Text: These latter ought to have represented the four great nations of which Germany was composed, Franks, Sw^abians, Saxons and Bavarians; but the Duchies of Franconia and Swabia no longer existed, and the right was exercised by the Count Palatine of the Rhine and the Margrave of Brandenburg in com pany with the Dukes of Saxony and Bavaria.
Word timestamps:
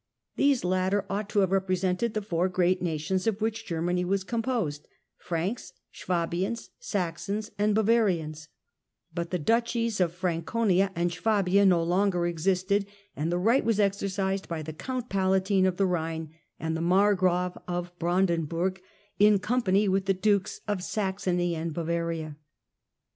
These 0.35 0.63
latter 0.65 1.05
ought 1.11 1.29
to 1.29 1.41
have 1.41 1.51
represented 1.51 2.15
the 2.15 2.23
four 2.23 2.49
great 2.49 2.81
nations 2.81 3.27
of 3.27 3.39
which 3.39 3.67
Germany 3.67 4.03
was 4.03 4.23
composed, 4.23 4.87
Franks, 5.15 5.73
Sw^abians, 5.93 6.69
Saxons 6.79 7.51
and 7.59 7.75
Bavarians; 7.75 8.47
but 9.13 9.29
the 9.29 9.37
Duchies 9.37 10.01
of 10.01 10.11
Franconia 10.11 10.91
and 10.95 11.11
Swabia 11.11 11.67
no 11.67 11.83
longer 11.83 12.25
existed, 12.25 12.87
and 13.15 13.31
the 13.31 13.37
right 13.37 13.63
was 13.63 13.79
exercised 13.79 14.47
by 14.47 14.63
the 14.63 14.73
Count 14.73 15.07
Palatine 15.07 15.67
of 15.67 15.77
the 15.77 15.85
Rhine 15.85 16.33
and 16.59 16.75
the 16.75 16.81
Margrave 16.81 17.55
of 17.67 17.91
Brandenburg 17.99 18.81
in 19.19 19.37
com 19.37 19.61
pany 19.61 19.87
with 19.87 20.05
the 20.07 20.15
Dukes 20.15 20.61
of 20.67 20.81
Saxony 20.83 21.53
and 21.53 21.75
Bavaria. 21.75 22.37